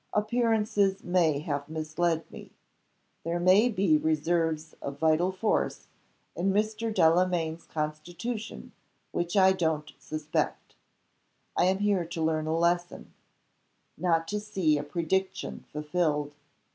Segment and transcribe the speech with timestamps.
[0.13, 2.49] Appearances may have misled me.
[3.23, 5.85] There may be reserves of vital force
[6.35, 6.91] in Mr.
[6.91, 8.71] Delamayn's constitution
[9.11, 10.73] which I don't suspect.
[11.55, 13.13] I am here to learn a lesson
[13.95, 16.33] not to see a prediction fulfilled.